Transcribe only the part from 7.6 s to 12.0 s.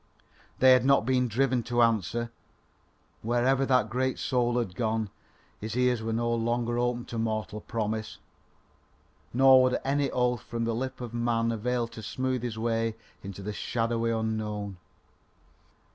promise, nor would any oath from the lip of man avail